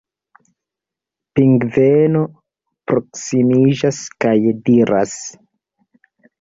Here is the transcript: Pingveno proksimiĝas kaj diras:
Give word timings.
Pingveno 1.39 2.23
proksimiĝas 2.93 4.03
kaj 4.27 4.35
diras: 4.73 5.17